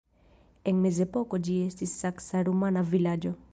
[0.71, 3.37] En mezepoko ĝi estis saksa-rumana vilaĝo.